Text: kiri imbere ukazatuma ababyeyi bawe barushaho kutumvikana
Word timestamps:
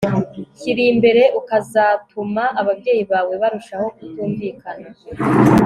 kiri 0.59 0.83
imbere 0.91 1.23
ukazatuma 1.39 2.43
ababyeyi 2.59 3.03
bawe 3.11 3.33
barushaho 3.41 3.87
kutumvikana 3.95 4.87